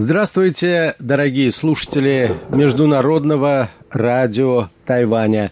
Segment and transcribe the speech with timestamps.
[0.00, 5.50] Здравствуйте, дорогие слушатели Международного радио Тайваня.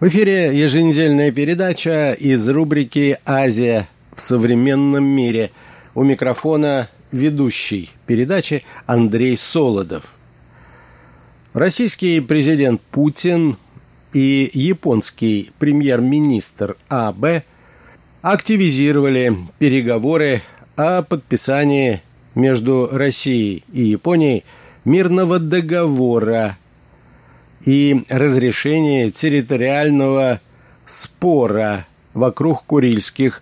[0.00, 3.86] В эфире еженедельная передача из рубрики «Азия
[4.16, 5.50] в современном мире».
[5.94, 10.14] У микрофона ведущий передачи Андрей Солодов.
[11.52, 13.58] Российский президент Путин
[14.14, 17.44] и японский премьер-министр АБ
[18.22, 20.40] активизировали переговоры
[20.74, 22.00] о подписании
[22.34, 24.44] между Россией и Японией
[24.84, 26.58] мирного договора
[27.64, 30.40] и разрешении территориального
[30.84, 33.40] спора вокруг Курильских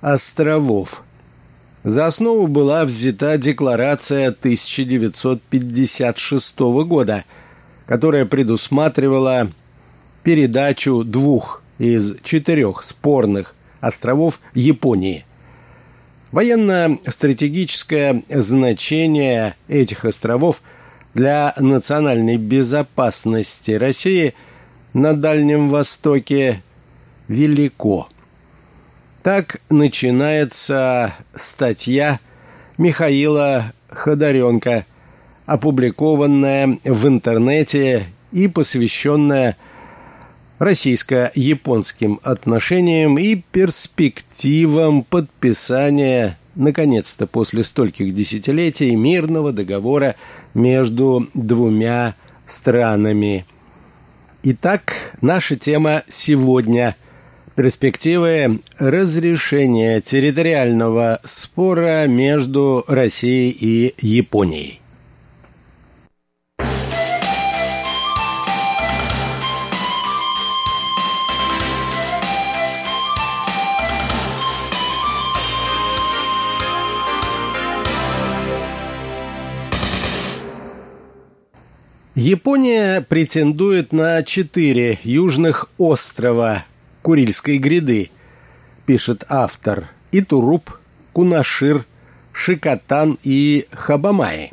[0.00, 1.04] островов.
[1.84, 7.24] За основу была взята декларация 1956 года,
[7.86, 9.50] которая предусматривала
[10.22, 15.24] передачу двух из четырех спорных островов Японии–
[16.32, 20.62] Военно-стратегическое значение этих островов
[21.12, 24.34] для национальной безопасности России
[24.94, 26.62] на Дальнем Востоке
[27.28, 28.08] велико.
[29.22, 32.18] Так начинается статья
[32.78, 34.86] Михаила Ходоренко,
[35.44, 39.58] опубликованная в интернете и посвященная
[40.62, 50.14] российско-японским отношениям и перспективам подписания, наконец-то после стольких десятилетий, мирного договора
[50.54, 52.14] между двумя
[52.46, 53.44] странами.
[54.44, 56.96] Итак, наша тема сегодня–
[57.56, 64.81] перспективы разрешения территориального спора между Россией и Японией.
[82.14, 86.66] Япония претендует на четыре южных острова
[87.00, 88.10] Курильской гряды,
[88.84, 90.72] пишет автор, Итуруп,
[91.14, 91.86] Кунашир,
[92.34, 94.52] Шикотан и Хабамай.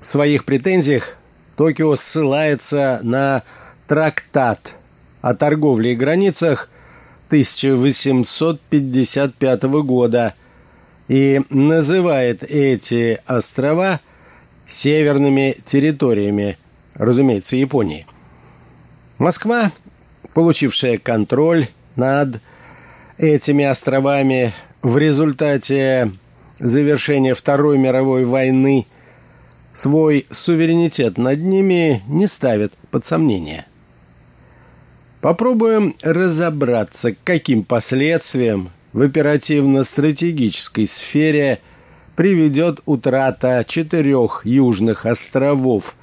[0.00, 1.18] В своих претензиях
[1.58, 3.42] Токио ссылается на
[3.86, 4.76] трактат
[5.20, 6.70] о торговле и границах
[7.26, 10.32] 1855 года
[11.06, 14.00] и называет эти острова–
[14.70, 16.56] северными территориями,
[16.94, 18.06] разумеется, Японии.
[19.18, 19.72] Москва,
[20.32, 22.40] получившая контроль над
[23.18, 26.12] этими островами в результате
[26.58, 28.86] завершения Второй мировой войны,
[29.74, 33.66] свой суверенитет над ними не ставит под сомнение.
[35.20, 41.58] Попробуем разобраться, каким последствиям в оперативно-стратегической сфере–
[42.20, 45.94] приведет утрата четырех южных островов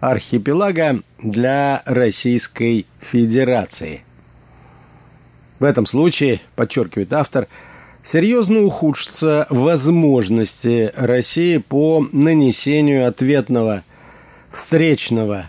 [0.00, 4.04] архипелага для Российской Федерации.
[5.60, 7.48] В этом случае, подчеркивает автор,
[8.02, 13.82] серьезно ухудшатся возможности России по нанесению ответного,
[14.50, 15.48] встречного,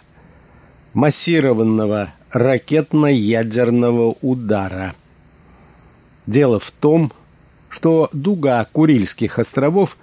[0.94, 4.95] массированного ракетно-ядерного удара.
[6.28, 7.11] Дело в том,
[7.67, 9.97] что дуга Курильских островов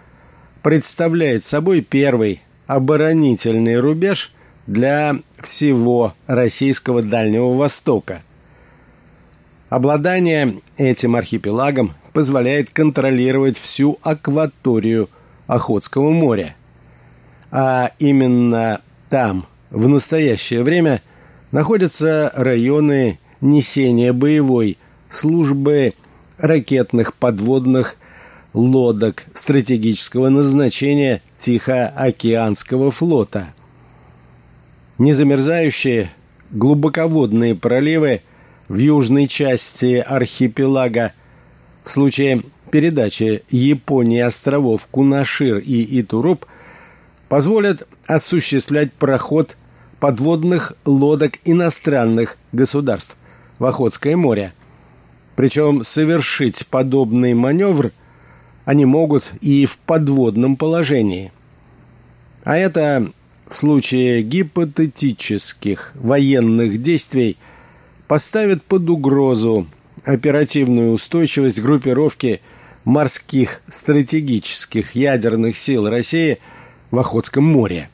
[0.62, 4.32] представляет собой первый оборонительный рубеж
[4.66, 8.22] для всего российского Дальнего Востока.
[9.68, 15.08] Обладание этим архипелагом позволяет контролировать всю акваторию
[15.46, 16.54] Охотского моря.
[17.50, 21.02] А именно там в настоящее время
[21.52, 24.78] находятся районы несения боевой
[25.08, 25.94] службы
[26.38, 27.96] ракетных подводных
[28.54, 33.52] лодок стратегического назначения Тихоокеанского флота.
[34.98, 36.10] Незамерзающие
[36.50, 38.22] глубоководные проливы
[38.68, 41.12] в южной части архипелага
[41.84, 46.46] в случае передачи Японии островов Кунашир и Итуруп
[47.28, 49.56] позволят осуществлять проход
[50.00, 53.16] подводных лодок иностранных государств
[53.58, 54.52] в Охотское море.
[55.36, 57.92] Причем совершить подобный маневр
[58.64, 61.32] они могут и в подводном положении.
[62.44, 63.10] А это
[63.48, 67.36] в случае гипотетических военных действий
[68.06, 69.66] поставит под угрозу
[70.04, 72.40] оперативную устойчивость группировки
[72.84, 76.38] морских стратегических ядерных сил России
[76.90, 77.90] в Охотском море.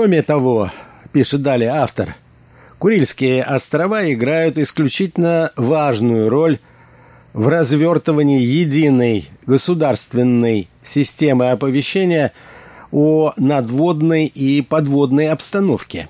[0.00, 0.70] Кроме того,
[1.12, 2.16] пишет далее автор,
[2.78, 6.58] Курильские острова играют исключительно важную роль
[7.34, 12.32] в развертывании единой государственной системы оповещения
[12.90, 16.08] о надводной и подводной обстановке.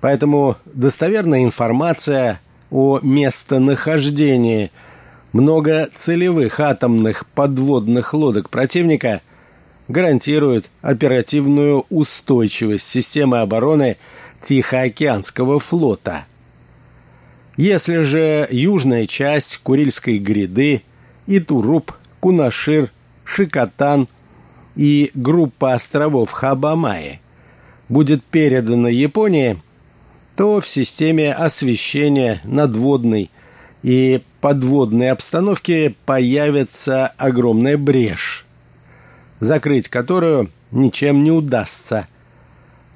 [0.00, 2.40] Поэтому достоверная информация
[2.70, 4.70] о местонахождении
[5.34, 9.20] многоцелевых атомных подводных лодок противника
[9.88, 13.96] гарантирует оперативную устойчивость системы обороны
[14.40, 16.24] Тихоокеанского флота.
[17.56, 20.82] Если же южная часть Курильской гряды,
[21.26, 22.90] Итуруп, Кунашир,
[23.24, 24.08] Шикотан
[24.76, 27.20] и группа островов Хабамаи
[27.88, 29.60] будет передана Японии,
[30.36, 33.30] то в системе освещения надводной
[33.82, 38.45] и подводной обстановки появится огромная брешь,
[39.40, 42.06] закрыть которую ничем не удастся–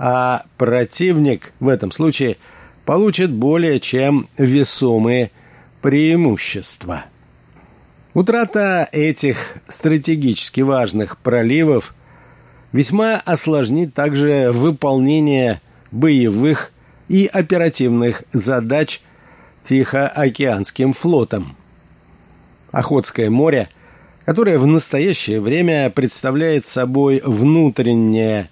[0.03, 2.39] а противник в этом случае
[2.87, 5.31] получит более чем весомые
[5.83, 7.05] преимущества.
[8.15, 11.95] Утрата этих стратегически важных проливов
[12.73, 15.61] весьма осложнит также выполнение
[15.93, 16.73] боевых
[17.09, 19.03] и оперативных задач
[19.61, 21.55] Тихоокеанским флотом.
[22.73, 23.69] Охотское море,
[24.25, 28.49] которое в настоящее время представляет собой внутреннее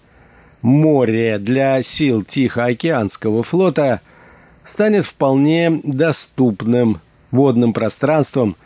[0.63, 4.01] море для сил Тихоокеанского флота
[4.65, 7.01] станет вполне доступным
[7.31, 8.57] водным пространством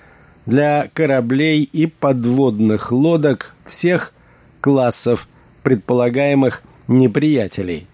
[0.46, 4.12] для кораблей и подводных лодок всех
[4.60, 5.28] классов
[5.62, 7.86] предполагаемых неприятелей.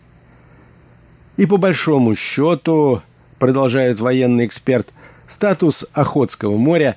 [1.36, 3.02] И по большому счету,
[3.38, 4.88] продолжает военный эксперт,
[5.26, 6.96] статус Охотского моря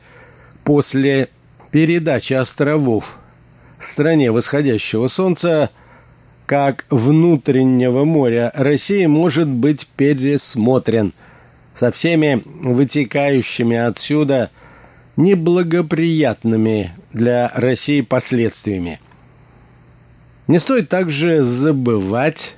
[0.64, 1.30] после
[1.72, 3.18] передачи островов
[3.80, 5.70] стране восходящего солнца–
[6.52, 11.14] как внутреннего моря России может быть пересмотрен
[11.74, 14.50] со всеми вытекающими отсюда
[15.16, 19.00] неблагоприятными для России последствиями.
[20.50, 22.58] Не стоит также забывать,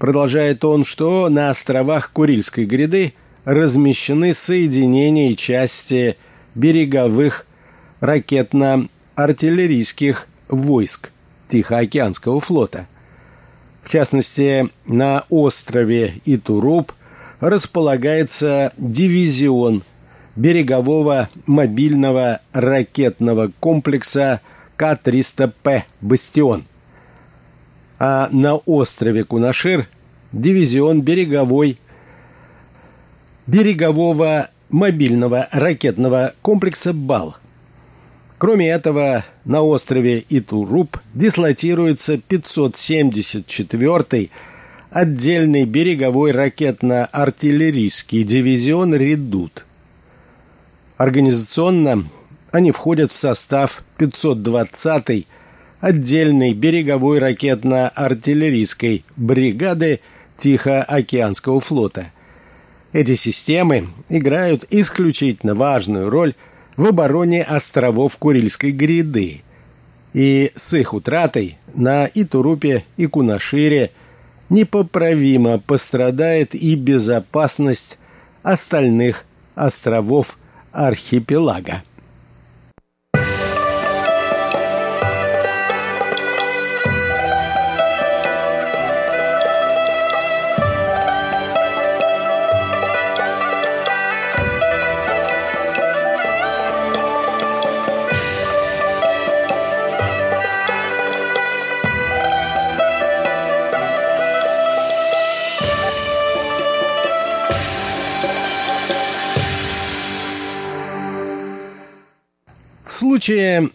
[0.00, 3.14] продолжает он, что на островах Курильской гряды
[3.44, 6.16] размещены соединения и части
[6.56, 7.45] береговых
[8.00, 11.10] ракетно-артиллерийских войск
[11.48, 12.86] Тихоокеанского флота–
[13.86, 16.90] в частности, на острове Итуруп
[17.38, 19.84] располагается дивизион
[20.34, 24.40] берегового мобильного ракетного комплекса
[24.74, 26.64] К-300П «Бастион».
[28.00, 29.86] А на острове Кунашир
[30.32, 31.78] дивизион береговой
[33.46, 37.36] берегового мобильного ракетного комплекса «Бал».
[38.38, 44.30] Кроме этого, на острове Итуруп дислотируется 574-й
[44.90, 49.64] отдельный береговой ракетно-артиллерийский дивизион «Редут».
[50.98, 52.06] Организационно
[52.52, 55.26] они входят в состав 520-й
[55.80, 60.00] отдельной береговой ракетно-артиллерийской бригады
[60.36, 62.10] Тихоокеанского флота.
[62.92, 66.34] Эти системы играют исключительно важную роль
[66.76, 69.42] в обороне островов Курильской гряды.
[70.12, 73.90] И с их утратой на Итурупе и Кунашире
[74.48, 77.98] непоправимо пострадает и безопасность
[78.42, 80.38] остальных островов
[80.72, 81.82] архипелага.
[113.26, 113.70] Случае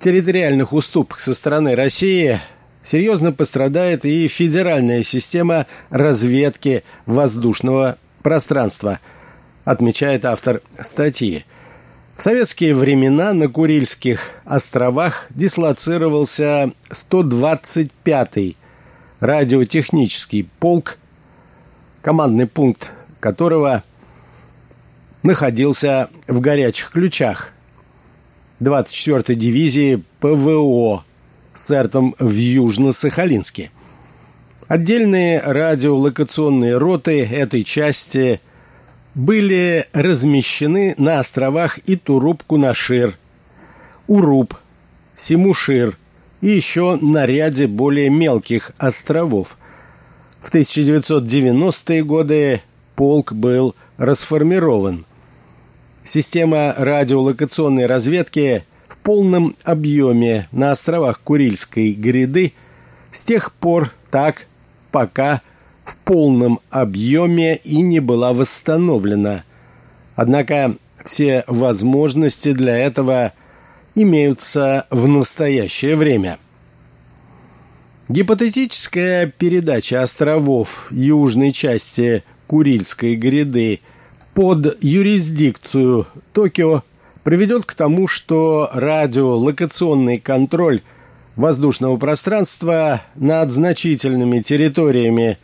[0.00, 2.42] территориальных уступок со стороны России
[2.82, 9.00] серьезно пострадает и федеральная система разведки воздушного пространства,
[9.64, 11.46] отмечает автор статьи.
[12.18, 18.56] В советские времена на Курильских островах дислоцировался 125-й
[19.20, 20.98] радиотехнический полк,
[22.02, 23.84] командный пункт которого
[25.22, 27.51] находился в горячих ключах
[28.62, 31.04] 24-й дивизии ПВО
[31.54, 33.70] с цертом в Южно-Сахалинске.
[34.68, 38.40] Отдельные радиолокационные роты этой части
[39.14, 43.14] были размещены на островах Итуруп-Кунашир,
[44.06, 44.54] Уруп,
[45.14, 45.98] Симушир
[46.40, 49.56] и еще на ряде более мелких островов,
[50.40, 52.62] В 1990-е годы
[52.96, 55.04] полк был расформирован.
[56.04, 62.54] Система радиолокационной разведки в полном объеме на островах Курильской гряды
[63.12, 64.46] с тех пор так,
[64.90, 65.42] пока
[65.84, 69.44] в полном объеме и не была восстановлена.
[70.16, 73.32] Однако все возможности для этого
[73.94, 76.38] имеются в настоящее время.
[78.08, 83.80] Гипотетическая передача островов южной части Курильской гряды
[84.34, 86.82] под юрисдикцию Токио
[87.22, 90.80] приведет к тому, что радиолокационный контроль
[91.36, 95.38] воздушного пространства над значительными территориями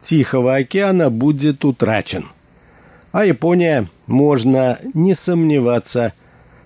[0.00, 2.26] Тихого океана будет утрачен.
[3.12, 6.12] А Япония, можно не сомневаться,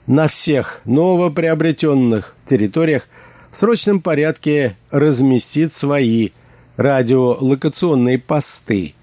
[0.06, 3.08] на всех новоприобретенных территориях
[3.50, 6.30] в срочном порядке разместит свои
[6.76, 8.94] радиолокационные посты,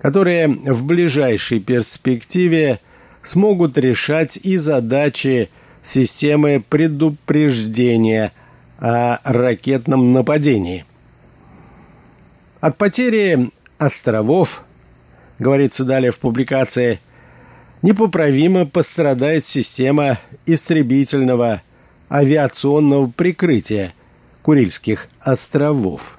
[0.00, 2.80] которые в ближайшей перспективе
[3.22, 5.50] смогут решать и задачи
[5.82, 8.32] системы предупреждения
[8.78, 10.84] о ракетном нападении.
[12.60, 14.64] От потери островов,
[15.38, 17.00] говорится далее в публикации,
[17.82, 21.62] непоправимо пострадает система истребительного
[22.10, 23.92] авиационного прикрытия
[24.42, 26.18] Курильских островов.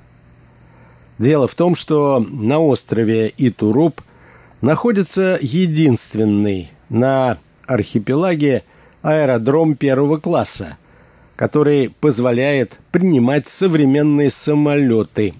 [1.19, 4.01] Дело в том, что на острове Итуруп
[4.61, 8.63] находится единственный на архипелаге
[9.01, 10.77] аэродром первого класса,
[11.35, 15.33] который позволяет принимать современные самолеты.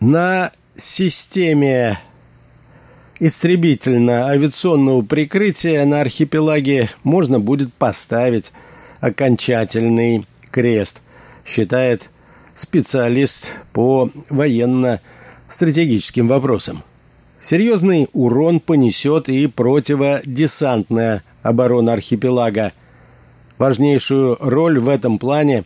[0.00, 1.98] на системе
[3.18, 8.52] истребительно-авиационного прикрытия на архипелаге можно будет поставить
[9.00, 11.00] окончательный крест,
[11.44, 12.08] считает
[12.54, 16.84] специалист по военно-стратегическим вопросам.
[17.40, 22.72] Серьезный урон понесет и противодесантная оборона архипелага.
[23.58, 25.64] Важнейшую роль в этом плане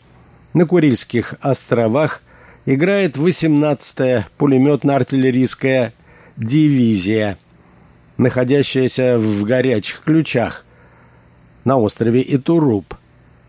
[0.55, 2.23] на Курильских островах
[2.67, 5.93] играет 18-я пулеметно-артиллерийская
[6.37, 7.39] дивизия,
[8.19, 10.65] находящаяся в горячих ключах
[11.65, 12.95] на острове Итуруп.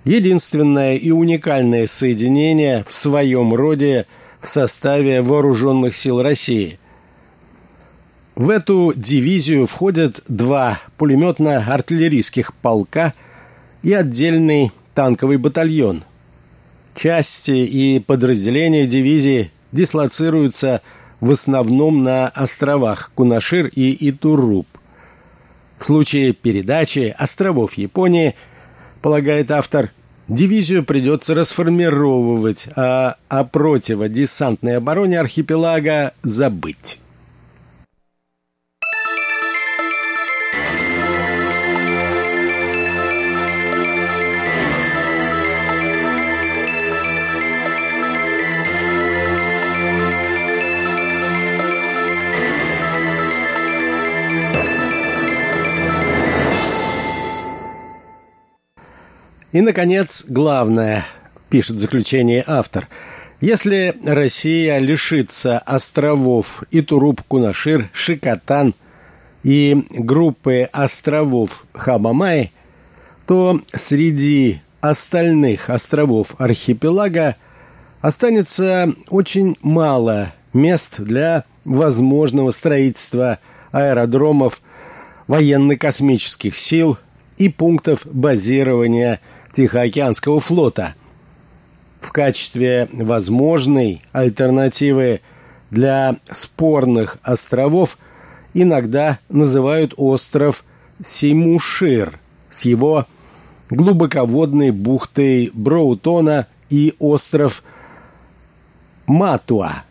[0.05, 4.05] Единственное и уникальное соединение в своем роде
[4.41, 6.77] в составе вооруженных сил России.
[8.35, 13.13] В эту дивизию входят два пулеметно-артиллерийских полка
[13.81, 16.03] и отдельный танковый батальон.
[16.95, 20.81] Части и подразделения дивизии дислоцируются
[21.19, 24.67] в основном на островах Кунашир и Итуруп.
[25.79, 28.35] В случае передачи островов Японии,
[29.01, 29.91] полагает автор,
[30.27, 36.99] дивизию придется расформировывать, а о противодесантной обороне архипелага забыть.
[59.53, 61.05] И, наконец, главное,
[61.49, 62.87] пишет заключение автор.
[63.39, 68.73] Если Россия лишится островов Итуруп-Кунашир, Шикотан
[69.43, 72.51] и группы островов Хабамай,
[73.27, 77.35] то среди остальных островов архипелага
[78.01, 83.37] останется очень мало мест для возможного строительства
[83.71, 84.61] аэродромов
[85.27, 86.97] военно-космических сил
[87.37, 89.19] и пунктов базирования
[89.53, 90.95] Тихоокеанского флота.
[92.01, 95.21] В качестве возможной альтернативы
[95.71, 97.97] для спорных островов
[98.53, 100.63] иногда называют остров
[101.03, 102.19] Симушир
[102.49, 103.05] с его
[103.69, 107.63] глубоководной бухтой Броутона и остров
[109.07, 109.83] Матуа.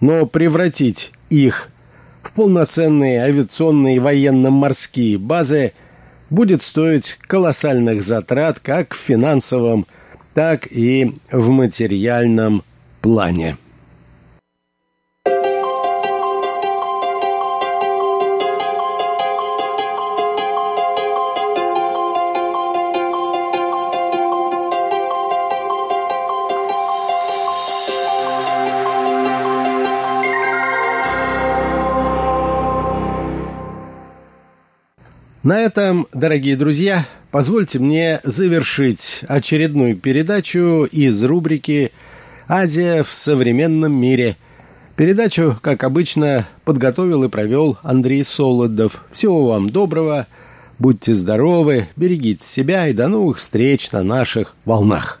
[0.00, 1.70] Но превратить их
[2.22, 5.72] в полноценные авиационные военно-морские базы
[6.30, 9.86] будет стоить колоссальных затрат как в финансовом,
[10.34, 12.62] так и в материальном
[13.00, 13.56] плане.
[35.44, 41.92] На этом, дорогие друзья, позвольте мне завершить очередную передачу из рубрики
[42.48, 44.36] «Азия в современном мире».
[44.96, 49.04] Передачу, как обычно, подготовил и провел Андрей Солодов.
[49.12, 50.26] Всего вам доброго,
[50.80, 55.20] будьте здоровы, берегите себя и до новых встреч на наших волнах.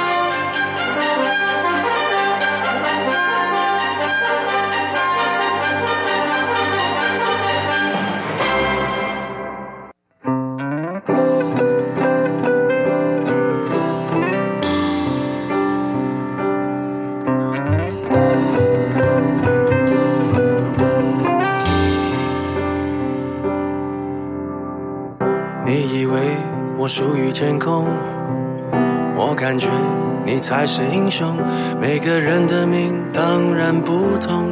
[30.61, 31.35] 才是英雄。
[31.79, 34.47] 每个人的命当然不同，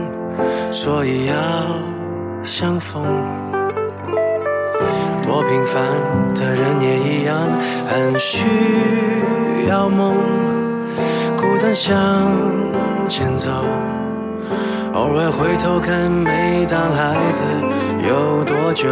[0.71, 1.35] 所以要
[2.41, 3.03] 相逢。
[5.21, 5.83] 多平凡
[6.33, 7.37] 的人也一样，
[7.87, 8.39] 很需
[9.69, 10.15] 要梦。
[11.37, 11.93] 孤单向
[13.07, 13.51] 前走，
[14.95, 17.43] 偶尔回头看，每当孩子
[18.07, 18.87] 有多久。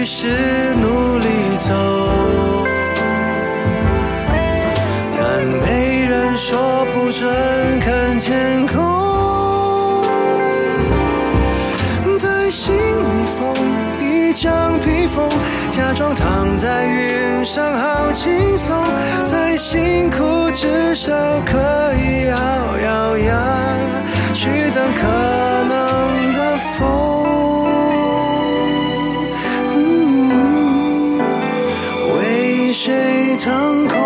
[0.00, 0.26] 于是
[0.76, 1.26] 努力
[1.58, 1.74] 走。
[5.12, 7.28] 但没人说不准
[7.80, 10.02] 看天空，
[12.18, 13.52] 在心里缝
[14.00, 15.28] 一张披风，
[15.68, 18.82] 假装躺在云上好轻松，
[19.26, 21.12] 再辛苦至少
[21.44, 21.58] 可
[21.98, 22.34] 以咬
[22.86, 23.76] 咬牙
[24.32, 25.02] 去等可
[25.68, 25.89] 能
[33.40, 33.98] 谁腾空？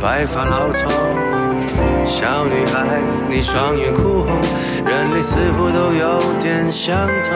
[0.00, 0.90] 白发老头，
[2.04, 4.28] 小女孩，你双眼哭红，
[4.84, 7.32] 人类似乎都有点相同，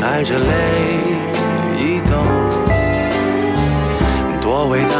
[0.00, 0.54] 带着泪
[1.76, 2.16] 移动。
[4.40, 4.94] 多伟大，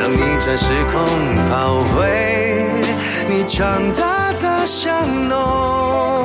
[0.00, 1.04] 当逆转时空，
[1.48, 2.64] 跑回
[3.28, 6.19] 你长大的巷弄。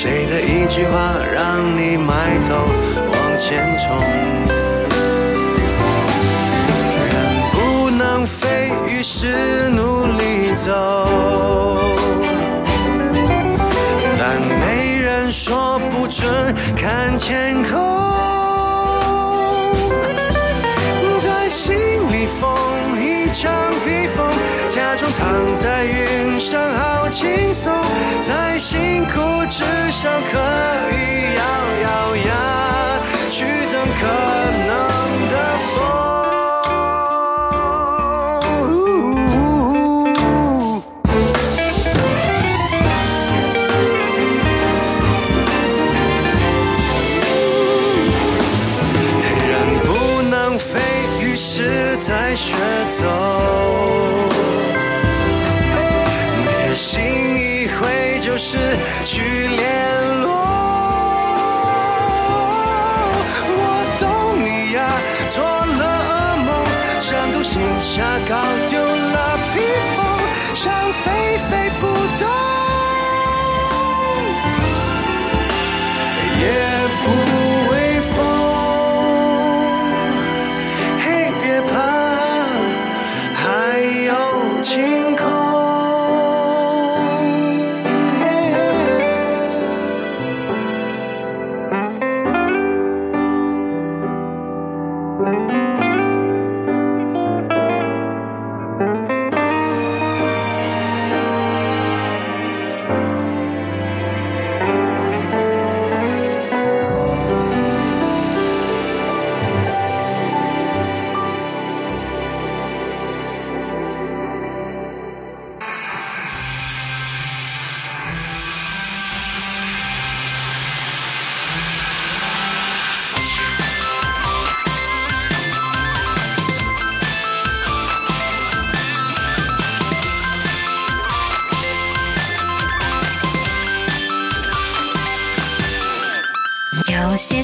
[0.00, 3.98] 谁的一句话让你埋头往前冲？
[7.08, 7.10] 人
[7.50, 10.70] 不能飞于是努力走，
[14.16, 17.76] 但没人说不准看天空，
[21.18, 22.48] 在心里缝
[23.02, 23.50] 一张
[23.84, 24.30] 披风，
[24.78, 27.74] 假装躺在云上好轻松，
[28.20, 29.18] 再辛苦
[29.50, 30.38] 至少可
[30.94, 31.42] 以咬
[31.82, 34.06] 咬牙去等可
[34.52, 34.57] 能。
[67.38, 68.34] 独行侠搞
[68.68, 69.60] 丢了披
[69.94, 70.04] 风，
[70.56, 70.74] 想
[71.04, 71.86] 飞飞不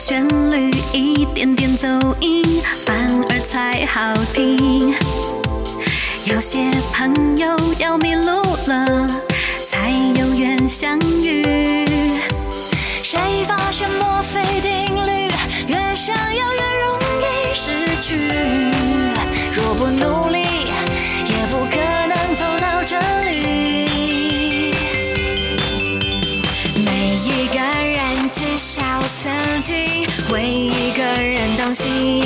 [0.07, 1.89] 旋律一点点走
[2.21, 2.45] 音，
[2.85, 2.95] 反
[3.31, 4.95] 而才好听。
[6.27, 9.09] 有些朋友要迷路了，
[9.71, 9.91] 才
[10.21, 11.87] 有缘相遇。
[13.03, 13.89] 谁发现
[29.65, 32.21] 曾经为一个人动心，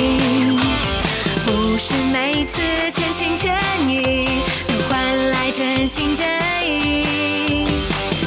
[1.45, 6.27] 不是每次全心全意都换来真心真
[6.67, 7.65] 意。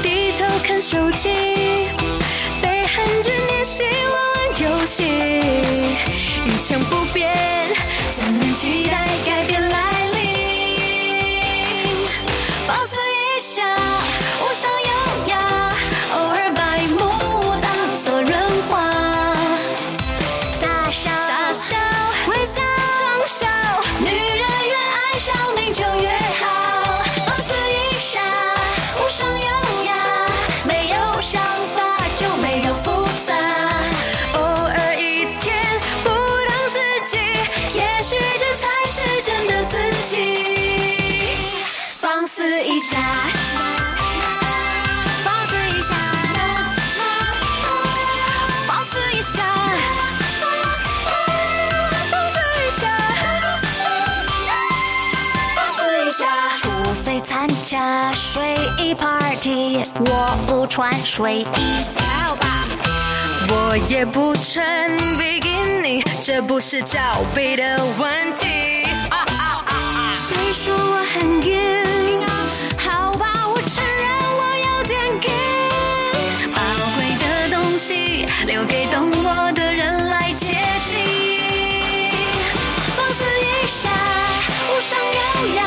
[0.02, 1.28] 低头看手机，
[2.62, 5.04] 被恨执念希望游戏，
[6.46, 7.30] 一成不变，
[8.18, 10.01] 怎能期待改变来
[42.52, 42.98] 肆一下。
[45.24, 45.94] 放肆一下，
[48.66, 49.42] 放肆一下，
[52.10, 52.36] 放肆
[52.66, 52.82] 一下，
[55.56, 56.26] 放肆一下。
[56.58, 56.68] 除
[57.02, 61.46] 非参加睡衣 party，我不穿睡衣，
[61.96, 62.66] 还好吧？
[63.48, 65.48] 我也不穿比基
[65.80, 67.00] 尼，这不是罩
[67.34, 68.46] 杯的问题。
[70.14, 71.71] 谁说我很硬？
[77.82, 80.94] 息留给懂我的人来解析。
[82.94, 83.90] 放肆一下，
[84.68, 85.60] 无伤优雅，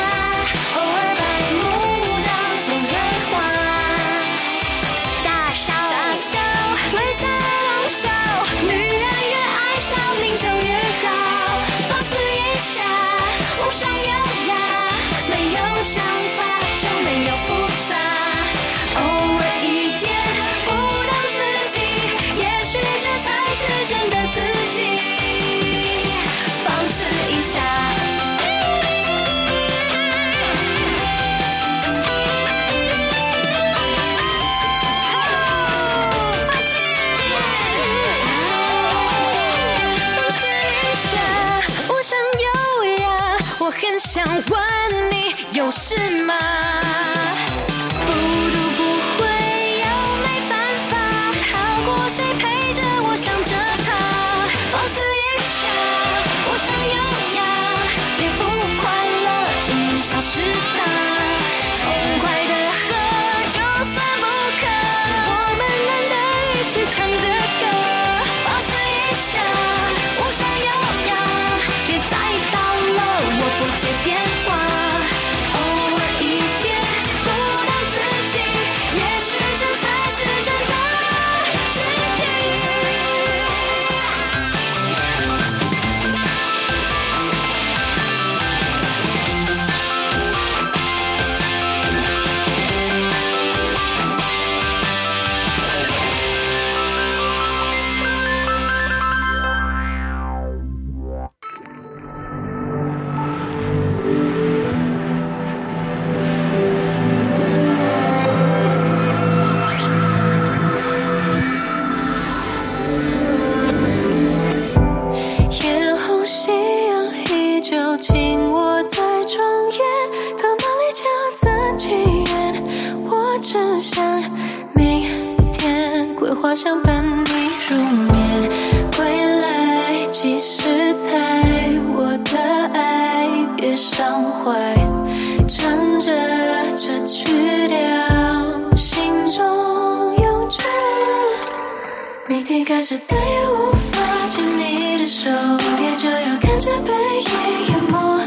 [142.76, 147.30] 明天开始再也无法牵你的手，明天就要看着背影
[147.68, 148.18] 淹没。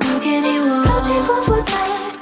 [0.00, 2.13] 明天你我如今不复在。